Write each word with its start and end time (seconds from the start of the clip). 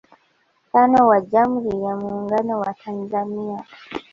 tano 0.71 0.97
wa 1.07 1.21
Jamhuri 1.21 1.83
ya 1.83 1.95
Muungano 1.95 2.59
wa 2.59 2.73
Tanzania 2.73 3.65